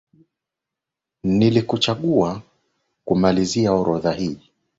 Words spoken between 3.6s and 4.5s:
orodha hii.